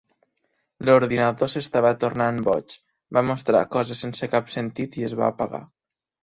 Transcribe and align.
L'ordinador 0.87 1.51
s'estava 1.53 1.91
tornant 2.03 2.39
boig, 2.47 2.77
va 3.19 3.23
mostrar 3.31 3.61
coses 3.77 4.03
sense 4.07 4.31
cap 4.33 4.51
sentit 4.55 4.99
i 5.03 5.07
es 5.11 5.15
va 5.23 5.29
apagar. 5.29 5.63